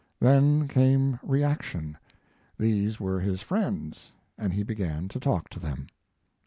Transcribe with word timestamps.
Then, 0.19 0.67
came 0.67 1.19
reaction 1.21 1.95
these 2.57 2.99
were 2.99 3.19
his 3.19 3.43
friends, 3.43 4.11
and 4.35 4.51
he 4.51 4.63
began 4.63 5.07
to 5.09 5.19
talk 5.19 5.47
to 5.49 5.59
them. 5.59 5.89